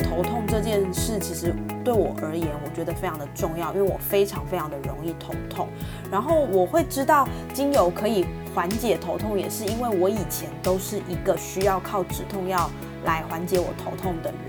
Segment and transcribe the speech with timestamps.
[0.00, 1.54] 头痛这件事，其实
[1.84, 5.68] 对我而言，我觉得非常的重要，因为我非常非常的容易头痛。
[6.10, 8.24] 然后我会知道精油可以
[8.54, 12.70] 缓解头痛，也是因为我以前都是一个需要靠止痛药
[13.04, 14.40] 来缓解我头痛的人。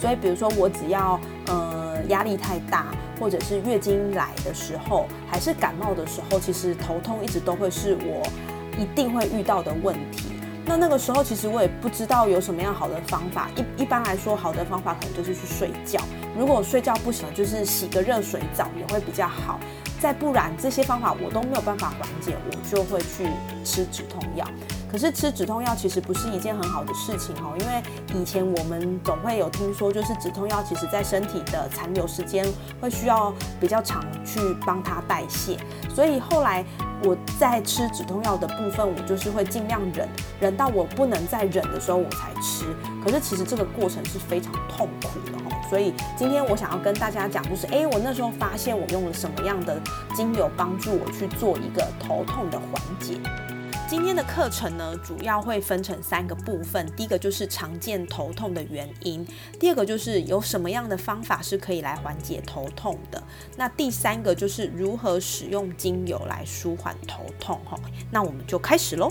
[0.00, 2.86] 所以，比如说我只要呃压力太大，
[3.18, 8.22] 或者是月经来的时候，还是感冒的时候，其实头痛一直都会是我
[8.78, 10.37] 一定会遇到的问题。
[10.68, 13.48] 那那个时候，其实我也不知道有什么样好的方法。
[13.56, 15.98] 一一般来说，好的方法可能就是去睡觉。
[16.36, 19.58] 如果睡觉不行，就是洗个热水澡也会比较好。
[19.98, 23.26] 再不然，这些方法我都没有办法缓解，我就会去
[23.68, 24.44] 吃止痛药。
[24.90, 32.46] 可是吃止痛药其实不是一件很好的事情哦，因为以前我们总会有听说，就是止痛药其实在身体的残留时间
[32.80, 33.30] 会需要
[33.60, 35.58] 比较长去帮它代谢，
[35.94, 36.64] 所以后来
[37.04, 40.08] 我在吃止痛药的部分，我就是会尽量忍，
[40.40, 42.64] 忍到我不能再忍的时候我才吃。
[43.04, 49.78] 可是其实这个过程是非常痛苦的哈，所以今天我想要跟大家讲，就是哎，我那时候发现我用了什么样的
[50.16, 53.20] 精油帮助我去做一个头痛的缓解。
[53.88, 56.86] 今天的课程呢，主要会分成三个部分。
[56.94, 59.26] 第一个就是常见头痛的原因，
[59.58, 63.22] 第二个就是有什么样的方法是可以来缓解头痛的。
[63.56, 67.58] 那第三个就是如何使用精油来舒缓头痛。
[67.64, 69.10] 吼，那我们就开始喽。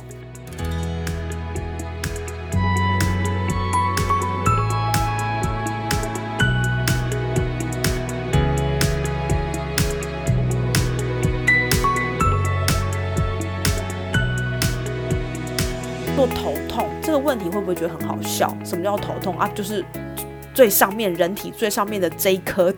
[17.38, 18.52] 问题会不会觉得很好笑？
[18.66, 19.48] 什么叫头痛啊？
[19.54, 19.86] 就是
[20.56, 22.74] 最上面人体最上面的这一颗。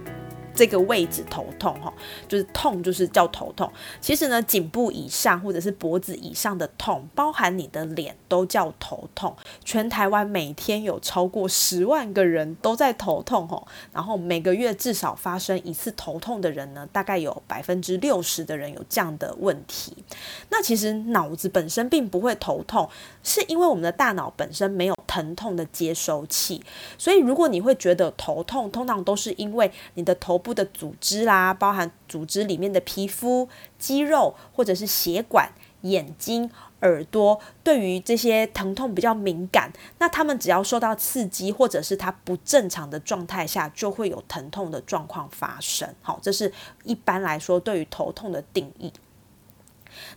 [0.60, 1.94] 这个位置头痛哈，
[2.28, 3.72] 就是痛，就是叫头痛。
[4.02, 9.34] 其实呢，颈部以上或者是脖子以上的痛，包含你的脸都叫头痛。
[9.64, 19.96] 全台湾每天有超过十万个人都在头痛哈，然后每个月至少发生一次头痛的人呢，大概有百分之六十的人有这样的问题。
[20.50, 22.90] 那其实脑子本身并不会头痛，
[23.24, 26.62] 是因为我们的大脑本身没有疼痛的接收器，
[26.98, 30.49] 所以如果你会觉得头痛，通常都是因为你的头部。
[30.54, 35.52] 的组织啦，包含组织里面的皮肤、肌肉，或者是血管、
[35.82, 36.50] 眼睛、
[36.82, 39.72] 耳朵，对于这些疼痛比较敏感。
[39.98, 45.94] 那他们只要受到刺激，或者是它不正常的状态下，就会有疼痛的状况发生。
[46.02, 46.52] 好，这是
[46.84, 48.92] 一般来说对于头痛的定义。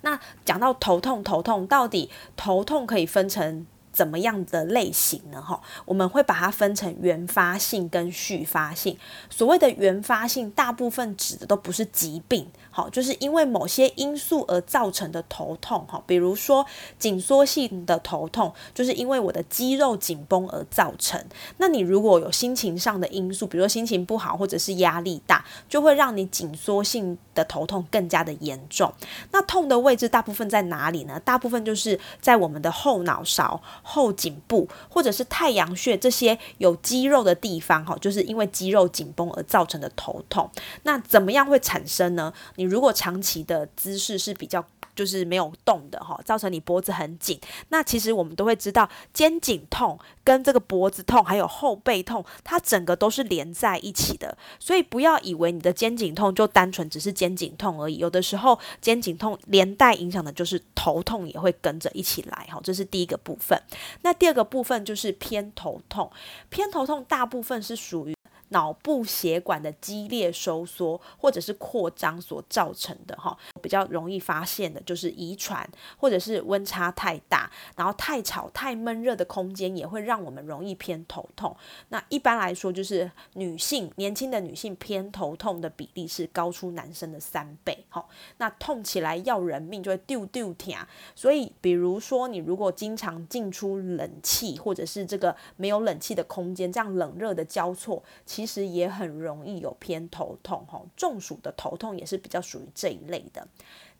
[0.03, 3.67] 那讲到头痛，头痛到底头痛可以分成？
[3.93, 5.41] 怎么样的类型呢？
[5.41, 8.97] 哈，我们会把它分成原发性跟续发性。
[9.29, 16.67] 所谓的原发性，大部分指的都不是疾病，好，就是因为某些因素而造成的头痛，哈，比如说
[16.99, 21.23] 紧缩性的头痛，就是因为我的肌肉紧绷而造成。
[21.59, 28.93] 那你如果有心情上的因素，比如说心情不好或者是压力大，就会让你紧缩性的头痛更加的严重。
[29.31, 31.21] 那痛的位置大部分在哪里呢？
[31.21, 33.61] 大部分就是在我们的后脑勺。
[33.83, 40.49] 后颈部或者是太阳穴这些有肌肉的地方，哈，就是因为肌肉紧绷而造成的头痛。
[40.85, 42.33] 那怎么样会产生呢？
[42.63, 44.65] 你如果长期的姿势是比较。
[44.95, 47.41] 就是没有动的哈，造成你脖子很紧。
[47.71, 54.37] 那其实我们都会知道，肩颈痛跟这个脖子痛还有后背痛，它整个都是连在一起的。
[54.59, 62.61] 所以不要以为你的肩颈痛就单纯只是肩颈痛而已，有的时候肩颈痛连带影响的就是头痛也会跟着一起来哈。
[62.63, 63.59] 这是第一个部分。
[64.03, 66.13] 那第二个部分就是偏头痛，
[66.51, 68.15] 偏头痛大部分是属于。
[68.53, 75.69] 脑部血管的激烈收缩或者是扩张所造成的哈，比较容易发现的就是遗传，
[75.99, 81.55] 或者是温差太大，然后太吵、太闷热的空间也会让我们容易偏头痛。
[81.89, 87.85] 那一般来说，就是女性年轻的女性偏头痛的比例是高出男生的三倍。
[87.89, 88.07] 哈，
[88.39, 90.73] 那痛起来要人命，就会丢丢疼。
[91.15, 103.47] 所以，比如说你如果经常进出冷气，或者是这个没有冷气的空间，这样冷热的交错，其其实也很容易有偏头痛，哈，中暑的头痛也是比较属于这一类的。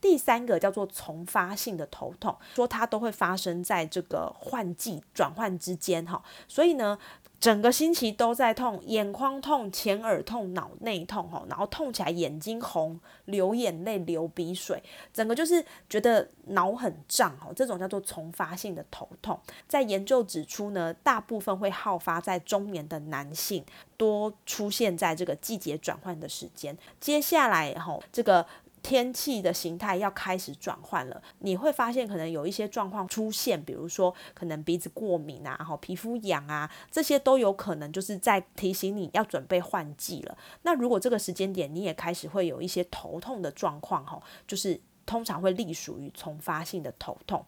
[0.01, 6.99] 第三个叫做从发性的头痛，说它都会发生在这个换季转换之间，哈，所以呢。
[7.43, 14.81] 整个星期都在痛，眼眶痛、前耳痛、脑内痛，吼，然后痛起来眼睛红、流眼泪、流鼻水，
[15.13, 19.37] 整个就是觉得脑很胀，吼，这种叫做重发性的头痛。
[19.67, 23.65] 在研究指出呢，大部分会好发在中年的男性，
[23.97, 26.79] 多出现在这个季节转换的时间。
[27.01, 28.47] 接下来，吼，这个。
[28.83, 40.37] 天气的形态要开始转换了，你会发现可能有一些状况出现，比如说可能鼻子过敏啊，哈，皮肤痒啊，这些都有可能就是在提醒你要准备换季了。
[40.63, 47.45] 那如果这个时间点你也开始会有一些头痛的状况，哈，就是通常会隶属于重发性的头痛。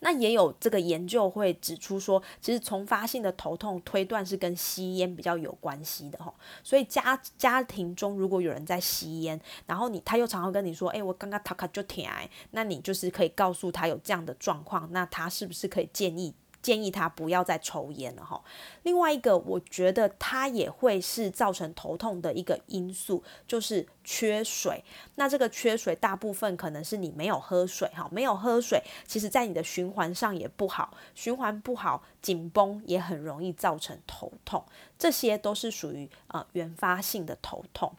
[0.00, 6.32] 那也有这个研究会指出说，其实重发性的头痛推断是跟吸烟比较有关系的哈。
[6.62, 12.10] 所以家家庭中如果有人在吸烟，然后你他又常常跟你说，哎，我刚刚塔卡就甜，
[12.50, 16.34] 那你就是可以告诉他有这样的状况，那他是不是可以建议？
[16.66, 18.42] 建议他不要再抽烟了哈。
[18.82, 24.82] 另外一个，我觉得它也会是造成头痛的一个因素，就是缺水。
[25.14, 34.64] 那这个缺水，大部分可能是你没有喝水哈，没有喝水，其实在你的循环上也不好，循环不好，紧绷也很容易造成头痛。
[34.98, 37.94] 这些都是属于呃原发性的头痛。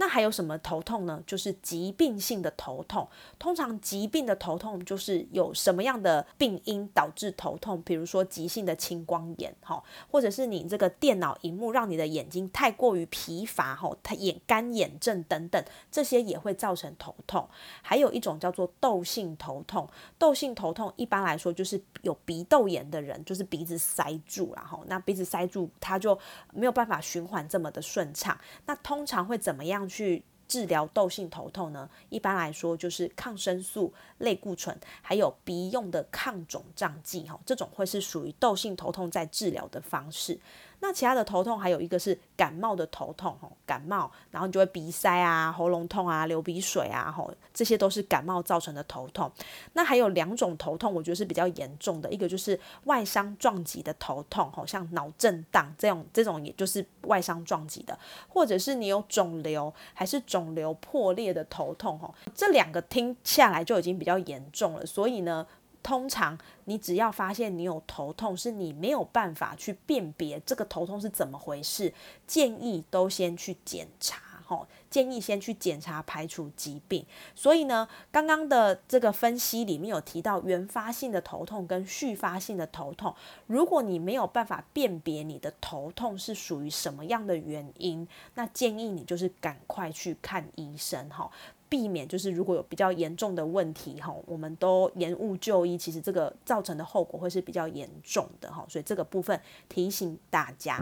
[0.00, 1.22] 那还有什么头痛呢？
[1.26, 3.06] 就是疾病性的头痛。
[3.38, 7.82] 通常疾病的头痛就是有什么样的病因导致头痛？
[7.82, 15.62] 比如说急性的青光眼，哈，或者是你这个电脑荧幕让你的眼睛太过于疲乏，哈，它眼干眼症等等，
[15.92, 17.46] 这些也会造成头痛。
[17.82, 19.86] 还有一种叫做窦性头痛。
[20.18, 26.18] 窦性头痛一般来说就是有鼻窦炎的人，就是鼻子塞住，然后那鼻子塞住，它就
[26.54, 28.34] 没有办法循环这么的顺畅。
[28.64, 29.89] 那通常会怎么样？
[29.90, 31.90] 去治疗窦性头痛呢？
[32.08, 40.38] 一般来说就是抗生素、类固醇，还有鼻用的抗肿胀剂，哈，这种会是属于窦性头痛在治疗的方式。
[40.82, 49.30] 那其他的头痛还有一个是感冒的头痛，吼，感冒，然后你就会鼻塞啊、喉咙痛啊、流鼻水啊，吼，这些都是感冒造成的头痛。
[49.74, 57.98] 那还有两种头痛，我觉得是比较严重的，一个就是外伤撞击的头痛，吼，像脑震荡这种，这种也就是外伤撞击的，
[58.28, 65.46] 或者是你有肿瘤还是肿瘤破裂的头痛，吼，这两个听下来就已经比较严重了，所以呢。
[65.82, 71.92] 通常你只要发现你有头痛，是你没有办法去辨别这个头痛是怎么回事，
[72.26, 77.04] 建议都先去检查，吼，建议先去检查排除疾病。
[77.34, 83.14] 所以呢，刚刚的这个分析里面有提到原发性的头痛跟续发性的头痛，
[83.46, 91.30] 如果你没有办法辨别你的头痛是属于什么样的原因，那建议你就是赶快去看医生，哈。
[91.70, 100.78] 避免就是如果有比较严重的问题哈，我们都延误就医，其实这个造成的后果会是比较严重的哈，所以这个部分提醒大家。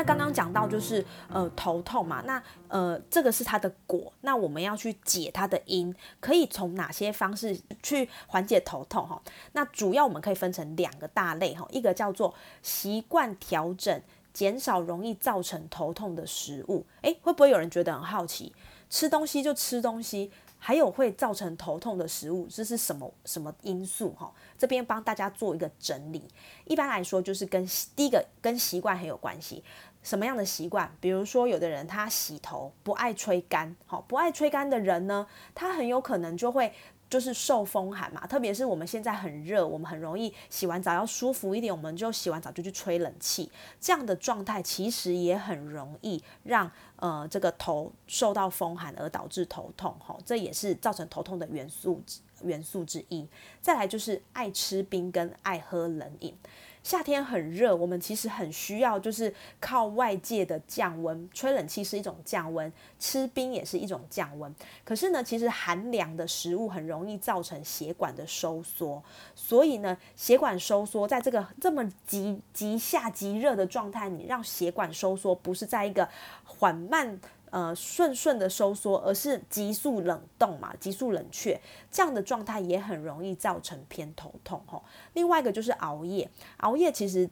[0.00, 9.20] 那刚刚讲到就是呃头痛嘛，那呃这个是它的果，那我们要去解它的因，可以从哪些方式去缓解头痛哈？
[9.52, 14.02] 那主要我们可以分成两个大类哈，一个叫做习惯调整，
[14.32, 16.86] 减少容易造成头痛的食物。
[17.02, 18.54] 诶，会不会有人觉得很好奇？
[18.88, 20.30] 吃东西就吃东西。
[20.62, 24.10] 还有会造成头痛的食物，这是什么什么因素？
[24.10, 26.22] 哈，这边帮大家做一个整理。
[26.66, 27.66] 一般来说，就是跟
[27.96, 29.64] 第一个跟习惯很有关系。
[30.02, 30.90] 什么样的习惯？
[31.00, 36.72] 比如说，有的人他洗头不爱吹干，好，不爱吹干的人呢，他很有可能就会。
[37.10, 52.00] 就是受风寒嘛，特别是我们现在很热，我们很容易洗完澡要舒服一点，我们就洗完澡就去吹冷气，这样的状态其实也很容易让呃这个头受到风寒而导致头痛，哈，这也是造成头痛的元素
[52.42, 53.26] 元素之一。
[53.60, 56.38] 再来就是爱吃冰跟爱喝冷饮。
[56.82, 64.54] 夏天很热，我们其实很需要，就是靠外界的降温，吹冷气是一种降温，吃冰也是一种降温。
[64.84, 69.02] 可是呢，其实寒凉的食物很容易造成血管的收缩，
[69.34, 76.08] 所以呢，血管收缩在这个这么极极夏极热的状态，你让血管收缩，不是在一个
[76.44, 77.20] 缓慢。
[77.50, 84.82] 呃，顺顺的收缩，而是急速冷冻嘛，急速冷却，这样的状态也很容易造成偏头痛吼。
[85.14, 87.28] 另外一个就是熬夜，熬夜其实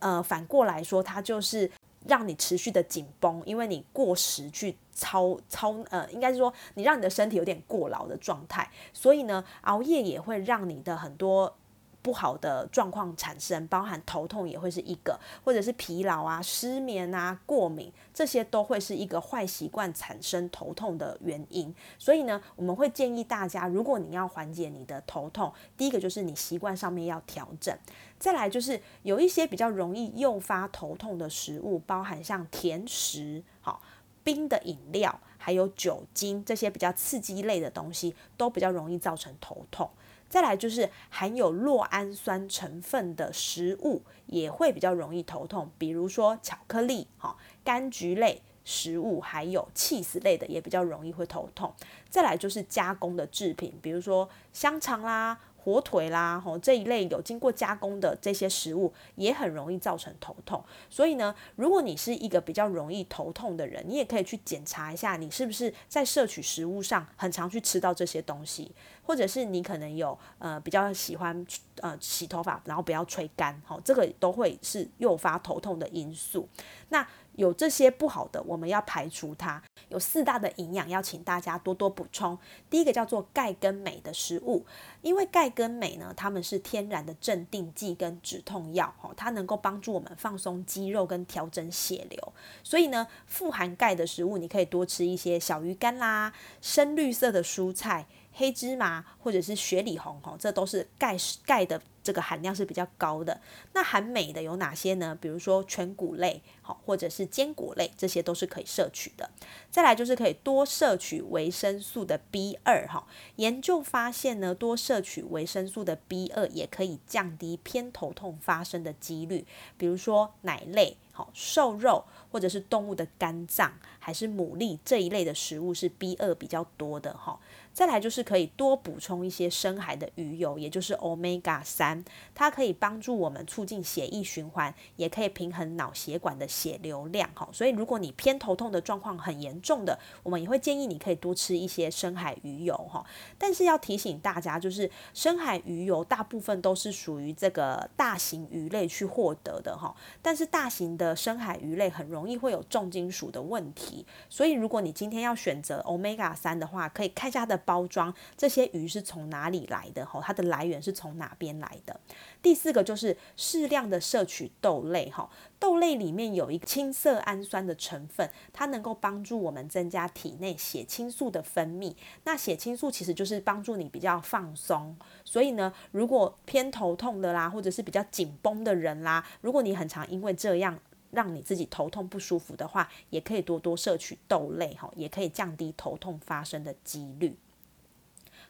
[0.00, 1.70] 呃反过来说，它就是
[2.06, 11.56] 让你持续的紧绷，因为你过时去操操呃，应该是说你让你的身体有点过劳的状态，所以呢，熬夜也会让你的很多。
[12.04, 21.74] 不好的状况产生，包含头痛也会是一个，或者是疲劳啊、失眠啊、过敏，这些都会是一个坏习惯产生头痛的原因。
[21.98, 27.74] 所以呢，我们会建议大家，如果你要缓解你的头痛，第一个就是你习惯上面要调整，
[28.18, 33.80] 再来就是有一些比较容易诱发头痛的食物，包含像甜食、好
[34.22, 39.88] 冰的饮料，还有酒精这些比较刺激类的东西，都比较容易造成头痛。
[40.28, 51.72] 再来就是含有酪氨酸成分的食物也会比较容易头痛，比如说巧克力、哈柑橘类食物，还有 cheese 类的也比较容易会头痛。
[52.08, 55.38] 再来就是加工的制品，比如说香肠啦。
[55.64, 60.62] 火腿啦，吼这一类有经过加工的这些食物也很容易造成头痛。
[60.90, 68.70] 所以呢，如果你是一个比较容易头痛的人，你也可以去检查一下，你是不是在摄取食物上很常去吃到这些东西，
[69.02, 71.46] 或者是你可能有呃比较喜欢
[71.80, 76.46] 呃洗头发，然后不要吹干，好，这个都会是诱发头痛的因素。
[76.90, 77.06] 那
[77.36, 79.62] 有这些不好的，我们要排除它。
[79.94, 82.36] 有四大的营养要请大家多多补充。
[82.68, 84.66] 第一个叫做钙跟镁的食物，
[85.02, 92.32] 因为钙跟镁呢，它们是天然的镇定剂跟止痛药，哦，它能够帮助我们放松肌肉跟调整血流。
[92.64, 98.06] 所以呢，富含钙的食物，你可以多吃一些小鱼干啦，深绿色的蔬菜。
[98.36, 103.40] 黑芝麻或者是雪里红，吼，这都是钙钙的这个含量是比较高的。
[103.74, 105.16] 那含镁的有哪些呢？
[105.20, 109.30] 比如说全谷类，好，或者是坚果类，这些都是可以摄取的。
[109.70, 113.06] 再来就是可以多摄取维生素的 B 二，哈，
[113.36, 119.46] 研究发现呢，多摄取维生素的 B 二也可以降低偏头痛发生的几率。
[119.76, 120.96] 比如说奶类。
[121.16, 127.38] 好，瘦肉或者是动物的肝脏，还是牡蛎这一类的食物是 B 二比较多的哈。
[127.72, 132.04] 再来就是可以多补充一些深海的鱼油，也就是 Omega 三，
[132.34, 137.48] 它可以帮助我们促进血液循环，也可以平衡脑血管的血流量哈。
[137.52, 143.04] 所以如果你偏头痛的状况很严重的，我们也会建议你可以多吃一些深海鱼油哈。
[143.36, 149.92] 但是要提醒大家，就是深海鱼油大部分都是属于这个大型鱼类去获得的哈，
[150.22, 151.14] 但是大型的。
[151.24, 160.04] 深海鱼类很容易会有重金属的问题，所以如果你今天要选择 omega 三的话，可以看一下它的包装，这些鱼是从哪里来的？
[160.04, 161.98] 哈，它的来源是从哪边来的？
[162.44, 171.94] 第四个就是适量的摄取豆类，哈，豆类里面有一个青色氨酸的成分，它能够帮助我们增加体内血清素的分泌。
[172.24, 180.78] 那血清素其实就是帮助你比较放松，所以呢，如果偏头痛的啦，或者是比较紧绷的人啦，如果你很常因为这样。
[181.10, 187.36] 让你自己头痛不舒服的话，也可以多多摄取豆类哈，也可以降低头痛发生的几率。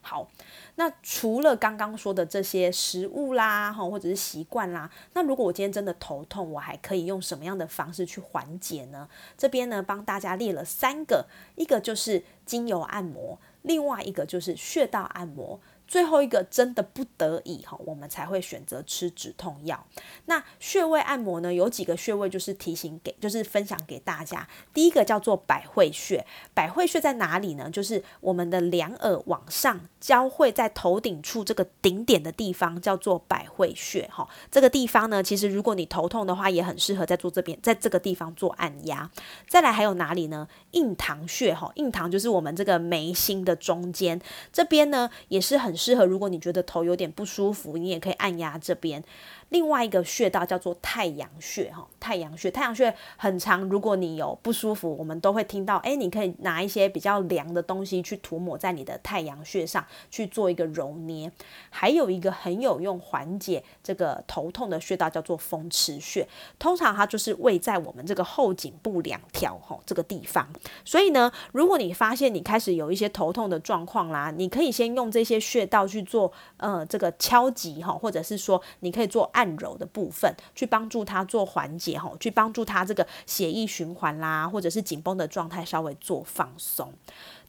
[0.07, 0.29] 好，
[0.75, 9.09] 那除了刚刚说的这些食物啦，哈，或者是习惯啦，那如果我今天真的头痛，我还可以用什么样的方式去缓解呢？
[9.35, 15.59] 这边呢，帮大家列了三个，一个就是精油按摩，另外一个就是穴道按摩。
[15.87, 19.85] 最后一个真的不得已哈，我们才会选择吃止痛药。
[20.25, 21.53] 那穴位按摩呢？
[21.53, 24.47] 有几个穴位就是提醒给，就是分享给大家。
[24.73, 26.25] 第一个叫做百会穴，
[26.55, 27.69] 百会穴在哪里呢？
[27.69, 34.27] 就是我们的两耳往上交汇在头顶处这个顶点的地方，叫做百会穴哈。
[34.49, 39.09] 这个地方呢，其实如果你头痛的话，也很适合在做这边，在这个地方做按压。
[39.47, 40.47] 再来还有哪里呢？
[40.71, 44.19] 印堂穴哈，印堂就是我们这个眉心的中间，
[44.51, 45.74] 这边呢也是很。
[45.75, 49.03] 适合，如果你觉得头有点不舒服，你也可以按压这边。
[49.49, 53.61] 另外一个穴道叫做太阳穴，哈，太阳穴，太阳穴很长。
[53.69, 61.31] 如果你有不舒服，我们都会听到，哎，你可以拿一些比较凉的东西去涂抹在你的太阳穴上去做一个揉捏。
[61.69, 70.49] 还有一个很有用缓解这个头痛的穴道叫做风池穴，通常它就是位在我们这个后颈部两条哈这个地方。
[70.83, 79.31] 所以呢，如果你发现你开始有一些头痛的状况啦，你可以先用这些穴道去做呃这个敲击哈，或者是说你可以做。
[79.35, 86.93] 按揉的部分，去帮助他做缓解哈，去帮助他这个血液循环啦，或者是紧绷的状态稍微做放松。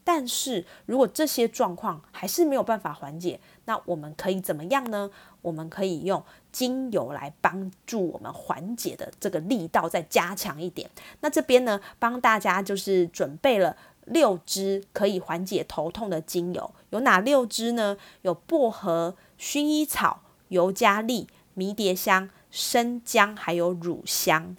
[0.03, 5.11] 但是如果这些状况还是没有办法缓解，那我们可以怎么样呢？
[5.43, 10.89] 我们可以用精油来帮助我们缓解的这个力道再加强一点。
[11.21, 17.97] 那这边呢，帮大家就是准备了六支可以缓解头痛的精油，有哪六支呢？
[18.23, 21.27] 有薄荷、薰衣草、尤加利。
[21.57, 24.57] 迷迭香、生姜还有乳香。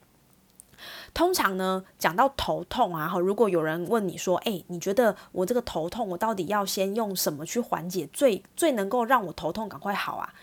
[1.13, 10.33] 通常呢，讲到头痛啊，哈，如果有人问你说，哎，你觉得我这个头痛，我到底要先用什么去缓解，最最能够让我头痛赶快好啊？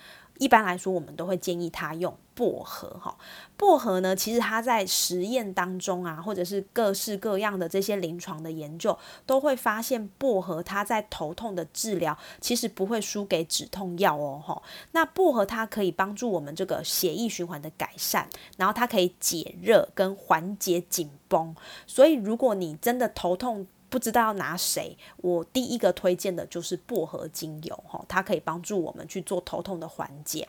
[0.45, 3.17] 一般来说，我们都会建议他用薄荷哈。
[3.57, 14.63] 薄荷呢，其实它在实验当中啊，或者是各式各样的这些临床的研究，都会发现薄荷它在头痛的治疗，其实不会输给止痛药哦哈。
[14.93, 21.57] 那薄荷它可以帮助我们这个血液循环的改善，然后它可以解热跟缓解紧绷。
[21.87, 30.49] 所以如果你真的头痛，不知道要拿谁，我第一个推荐的就是薄荷精油哈，它可以帮助我们去做头痛的缓解。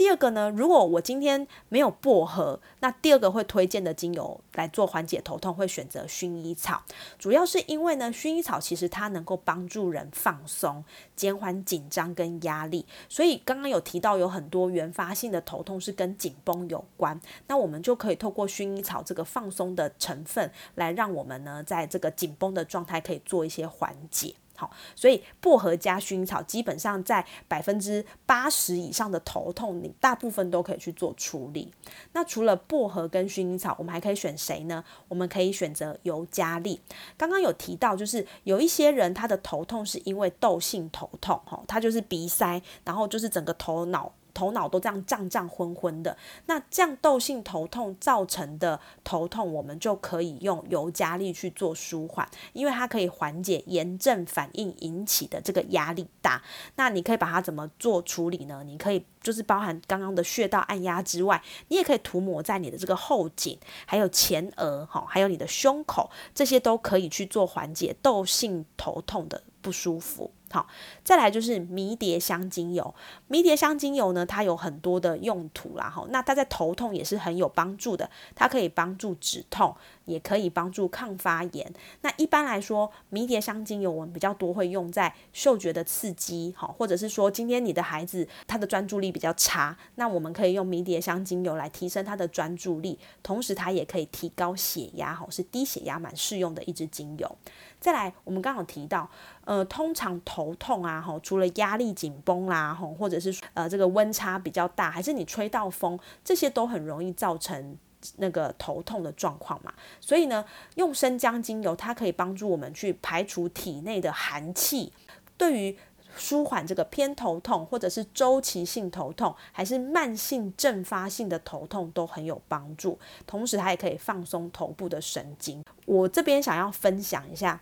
[0.00, 6.82] 第二个呢，如果我今天没有薄荷，那第二个会推荐的精油来做缓解头痛，会选择薰衣草。
[7.18, 10.82] 主要是因为呢，薰衣草其实它能够帮助人放松、
[11.14, 12.86] 减缓紧张跟压力。
[13.10, 31.72] 所以刚刚有提到有很多原发性的头痛是跟紧绷有关，那我们就可以透过薰衣草这个放松的成分，来让我们呢在这个紧绷的状态可以做一些缓解，好，所以薄荷加薰衣草，基本上在百分之八十以上的头痛，你大部分都可以去做处理。
[32.12, 34.84] 那除了薄荷跟薰衣草，我们还可以选谁呢？
[35.08, 36.78] 我们可以选择尤加利。
[37.16, 44.12] 刚刚有提到，就是有一些人他的头痛是因为窦性头痛，哈，他就是鼻塞，然后就是整个头脑。
[44.40, 46.16] 头脑都这样胀胀昏昏的，
[46.46, 56.42] 那这样窦性头痛造成的头痛，我们就可以用尤加利去做舒缓，因为它可以缓解炎症反应引起的这个压力大。
[56.76, 58.62] 那你可以把它怎么做处理呢？
[58.64, 70.30] 你可以就是包含刚刚的穴道按压之外，你也可以涂抹在你的这个后颈，还有前额，哈，还有你的胸口，这些都可以去做缓解窦性头痛的不舒服。
[70.52, 70.66] 好，
[71.04, 72.94] 再来就是迷迭香精油。
[73.28, 76.04] 迷迭香精油呢，它有很多的用途啦，哈。
[76.10, 79.76] 那它在头痛也是很有帮助的，它可以帮助止痛，
[80.06, 81.72] 也可以帮助抗发炎。
[82.00, 97.36] 那一般来说，迷迭香精油我们比较多会用在嗅觉的刺激，哈，或者是说今天你的孩子他的专注力比较差，那我们可以用迷迭香精油来提升他的专注力，同时它也可以提高血压，哈，是低血压蛮适用的一支精油。
[97.80, 99.08] 再来，我们刚好提到，
[99.46, 107.76] 呃，通常头痛啊，吼，除了压力紧绷啦，吼，或者是呃这个温差比较大，还是你吹到风，这些都很容易造成
[108.18, 109.72] 那个头痛的状况嘛。
[109.98, 114.92] 所以呢，用生姜精油，它可以帮助我们去排除体内的寒气，
[115.38, 115.78] 对于
[116.16, 122.98] 舒缓这个偏头痛，或者是周期性头痛，还是慢性阵发性的头痛都很有帮助。
[123.26, 125.64] 同时，它也可以放松头部的神经。
[125.86, 127.58] 我这边想要分享一下。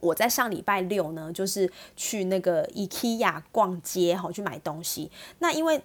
[0.00, 5.10] 我在上礼拜六呢，就是去那个 IKEA 逛街哈，去买东西。
[5.38, 5.80] 那因为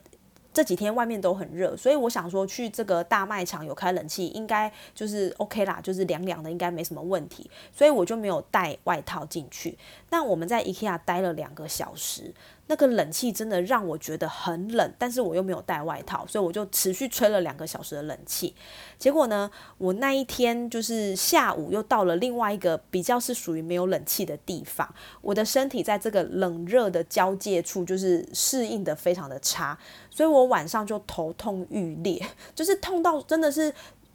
[0.54, 7.50] 这几天外面都很热，所以我想说去这个大卖场有开冷气，应该就是 OK 啦，就是凉凉的，应该没什么问题。
[7.72, 9.78] 所以我就没有带外套进去。
[10.12, 12.34] 那我们在 IKEA 待了两个小时。
[12.68, 18.56] 那个冷气真的让我觉得很冷，但是我又没有带外套，所以我就持续吹了两个小时的冷气。
[18.98, 29.78] 结果呢，我那一天就是下午又到了另外一个比较是属于没有冷气的地方，我的身体在这个冷热的交界处就是适应的非常的差，
[30.10, 33.74] 所以我晚上就头痛欲裂，就是痛到真的是。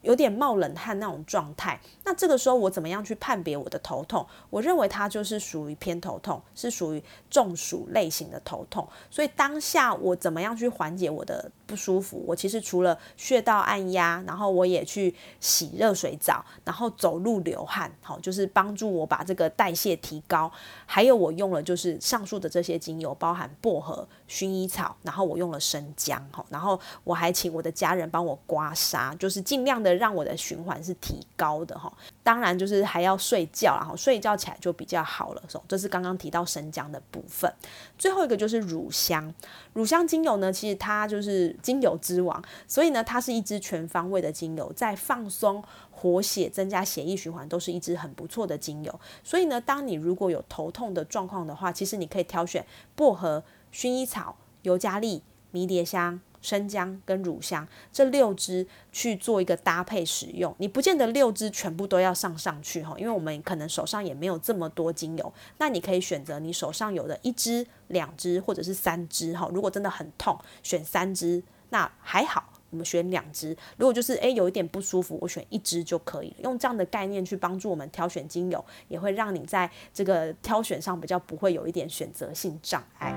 [0.08, 4.26] 有点冒冷汗那种状态，那这个时候我怎么样去判别我的头痛？
[4.48, 8.88] 我认为它就是属于偏头痛，是属于中暑类型的头痛。
[9.10, 12.24] 所以当下我怎么样去缓解我的不舒服？
[12.26, 20.50] 我其实除了穴道按压，然后我也去洗热水澡，然后走路流汗，好，就是帮助我把这个代谢提高。
[20.86, 29.88] 还有我用了就是上述的这些精油，包含薄荷、薰衣草，然后我用了生姜，哈，然后我还请我的家人帮我刮痧，就是尽量的。
[29.98, 35.42] 让我的循环是提高的哈，当然就是还要睡觉，然后睡觉起来就比较好了。
[35.66, 37.52] 这是刚刚提到生姜的部分。
[37.98, 39.34] 最后一个就是乳香，
[39.72, 49.00] 乳香精油呢，其实它就是精油之王，所以呢，它是一支全方位的精油，在放松、活血、增加血液循环，都是一支很不错的精油。
[49.24, 52.64] 所以呢，当你如果有头痛的状况的话，其实你可以挑选
[52.94, 56.20] 薄荷、薰衣草、尤加利、迷迭香。
[56.40, 69.50] 生姜跟乳香这六支去做一个搭配使用，你不见得六支全部都要上上去哈，因为我们可能手上也没有这么多精油，那你可以选择你手上有的一支、两支或者是三支哈。
[69.52, 73.56] 如果真的很痛，选三支，那还好，我们选两支。
[73.76, 76.36] 如果就是诶有一点不舒服，我选一支就可以了。
[76.42, 83.14] 用这样的概念去帮助我们挑选精油，也会让你在这个挑选上比较不会有一点选择性障碍。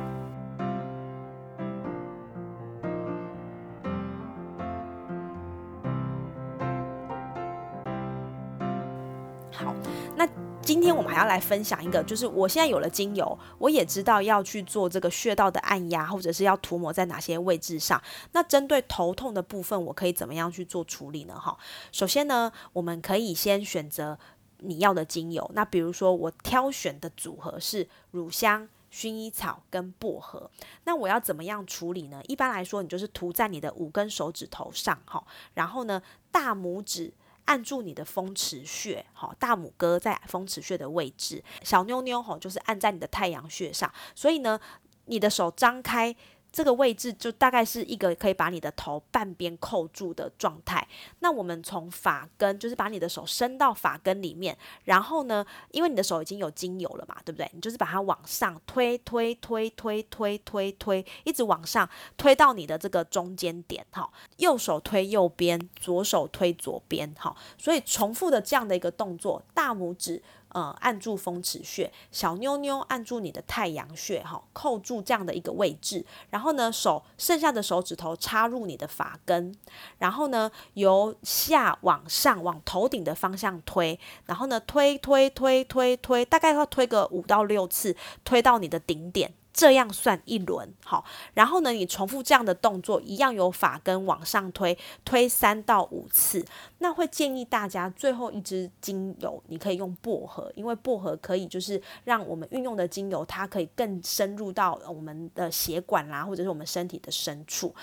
[10.63, 18.01] 今天我们还要来分享一个，就是我现在有了精油，我也知道要去做这个穴道的按压，或者是要涂抹在哪些位置上。
[18.31, 21.37] 那针对头痛的部分，我可以怎么样去做处理呢？
[21.37, 21.57] 哈，
[21.91, 24.17] 首先呢，我们可以先选择
[24.59, 25.49] 你要的精油。
[25.55, 30.49] 那比如说我挑选的组合是乳香、薰衣草跟薄荷。
[30.83, 32.21] 那我要怎么样处理呢？
[32.27, 37.11] 一般来说，你就是涂在你的五根手指头上，哈，然后呢，大拇指。
[37.45, 44.59] 按住你的风池穴，好，大拇哥在风池穴的位置，小妞妞吼就是按在你的太阳穴上，所以呢，
[45.05, 46.15] 你的手张开。
[46.51, 50.85] 这个位置就大概是一个可以把你的头半边扣住的状态。
[51.19, 57.49] 那我们从发根，就是把你的手伸到发根里面，然后呢，因为你的手已经有精油了嘛，对不对？
[57.53, 64.11] 你就是把它往上推，推，推，推，推，推，推，一直往上推到你的这个中间点，哈。
[64.37, 67.35] 右手推右边，左手推左边，哈。
[67.57, 70.21] 所以重复的这样的一个动作，大拇指。
[70.53, 76.05] 呃，按住风池穴，小妞妞按住你的太阳穴，哈，扣住这样的一个位置。
[76.29, 79.55] 然后呢，手剩下的手指头插入你的发根，
[79.97, 89.33] 然后呢，由下往上往头顶的方向推，然后呢，推推推推推，大概要推个五到六次，推到你的顶点。
[89.53, 96.45] 这样算一轮，好，然后呢，你重复这样的动作，一样由发根往上推，推三到五次。
[96.77, 107.75] 那会建议大家最后一支精油，你可以用薄荷，因为薄荷可以就是让我们运用的精油，它可以更深入到我们的血管啦，或者是我们身体的深处。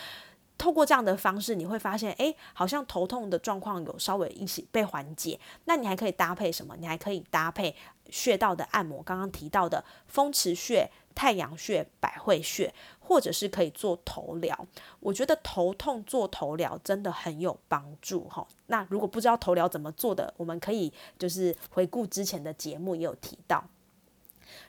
[0.57, 5.39] 透过这样的方式，你会发现，哎，好像头痛的状况有稍微一些被缓解。
[5.67, 6.75] 那你还可以搭配什么？
[6.79, 7.77] 你还可以搭配
[8.11, 10.91] 穴道的按摩，刚刚提到的风池穴。
[11.19, 14.69] 太阳穴、百会穴，或者是可以做头疗。
[15.01, 18.47] 我觉得头痛做头疗真的很有帮助哈。
[18.69, 23.65] 那如果不知道头疗怎么做的，我们可以就是回顾之前的节目也有提到。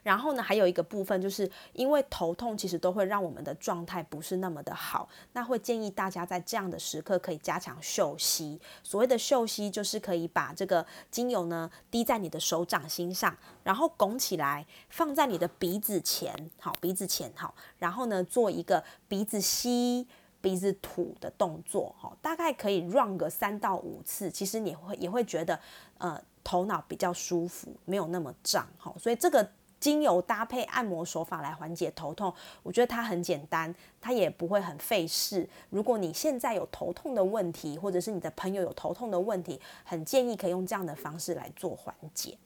[0.03, 8.59] 然后呢，还有一个部分，就是因为头痛其实都会让我们的状态不是那么的好，那会建议大家在这样的时刻可以加强嗅吸。
[8.81, 20.07] 所谓的嗅吸，就是可以把这个精油呢滴在你的手掌心上，然后拱起来放在你的鼻子前，好，鼻子前好，然后呢做一个鼻子吸、
[20.39, 25.59] 鼻子吐的动作，好，大概可以 run 个三到五次，其实你会也会觉得
[25.97, 29.51] 呃头脑比较舒服，没有那么胀，好，所以这个。
[29.79, 35.47] 精油搭配按摩手法来缓解头痛，我觉得它很简单，它也不会很费事。
[35.69, 42.37] 如果你现在有头痛的问题，或者是你的朋友有头痛的问题，很建议可以用这样的方式来做缓解。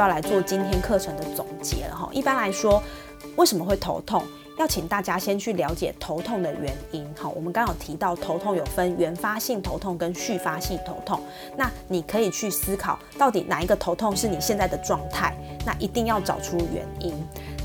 [0.00, 2.08] 要来做今天课程的总结了哈。
[2.12, 2.82] 一般来说，
[3.36, 4.22] 为什么会头痛？
[4.58, 7.06] 要请大家先去了解头痛的原因。
[7.18, 11.18] 好，我们刚有提到头痛有分原发性头痛跟续发性头痛。
[11.56, 15.34] 那你可以去思考，到底哪一个头痛是你现在的状态？
[15.64, 17.14] 那一定要找出原因。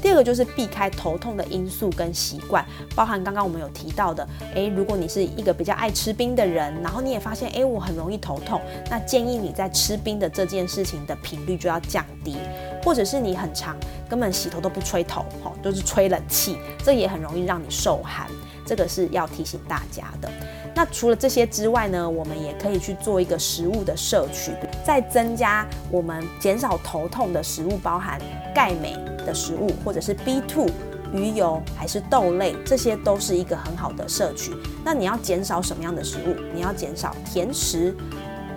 [0.06, 2.64] 第二个就是避开头痛的因素跟习惯，
[2.96, 12.38] 包含刚刚我们有提到的，诶，如果你是一个比较爱吃冰的人，然后你也发现，诶，我很容易头痛，那建议你在吃冰的这件事情的频率就要降低，
[12.84, 13.76] 或者是你很长
[14.08, 18.28] 根本洗头都不吹头，吼，都是吹冷气，这也很容易让你受寒，
[18.64, 20.30] 这个是要提醒大家的。
[20.76, 24.52] 那除了这些之外呢，我们也可以去做一个食物的摄取，
[24.86, 28.22] 再增加我们减少头痛的食物，包含
[28.54, 28.96] 钙镁。
[29.26, 30.70] 的食物，或者是 B two
[31.14, 34.54] 鱼油，还是豆类，这些都是一个很好的摄取。
[34.84, 36.36] 那你要减少什么样的食物？
[36.54, 37.96] 你要减少甜食、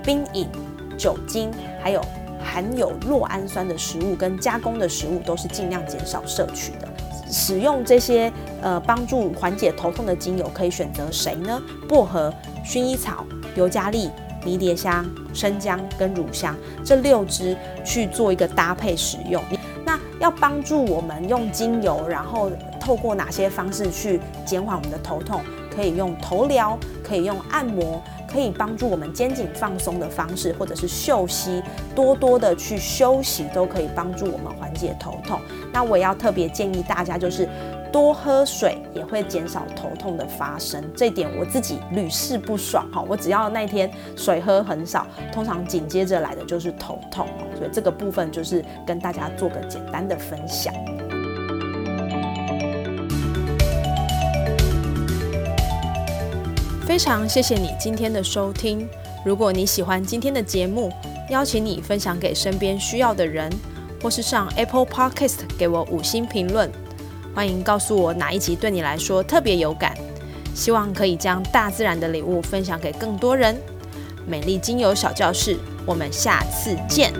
[0.04, 0.46] 冰饮、
[0.96, 1.50] 酒精，
[1.82, 2.00] 还有
[2.44, 6.88] 含有酪氨酸的食物跟加工的食物，都是尽量减少摄取的。
[7.30, 11.60] 使用这些呃帮助缓解头痛的精油，可以选择谁呢？
[11.86, 12.32] 薄荷、
[12.64, 14.10] 薰衣草、尤加利、
[14.42, 15.04] 迷迭香、
[15.34, 17.54] 生姜跟乳香这六支
[17.84, 19.42] 去做一个搭配使用。
[20.20, 25.40] 要帮助我们用精油，然后透过哪些方式去减缓我们的头痛？
[25.74, 31.62] 可以用头疗，可以用按摩，可以帮助我们肩颈放松的方式，或者是嗅息，
[31.94, 35.38] 多多的去休息，都可以帮助我们缓解头痛。
[35.72, 37.48] 那我也要特别建议大家，就是
[37.92, 40.82] 多喝水也会减少头痛的发生。
[40.94, 43.04] 这点我自己屡试不爽哈。
[43.08, 47.26] 我只要那天水喝很少，通常紧接着来的就是头痛。
[47.56, 50.72] 所以这个部分就是跟大家做个简单的分享。
[56.86, 58.88] 非常谢谢你今天的收听。
[59.24, 60.90] 如果你喜欢今天的节目，
[61.30, 63.52] 邀请你分享给身边需要的人，
[64.02, 66.70] 或是上 Apple Podcast 给我五星评论。
[67.34, 69.96] 欢迎告诉我哪一集对你来说特别有感，
[70.54, 73.56] 希望可以将大自然的礼物分享给更多人。
[74.26, 77.12] 美丽精油小教室，我们下次见。